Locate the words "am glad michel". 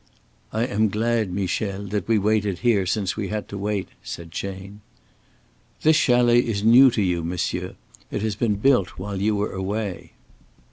0.65-1.83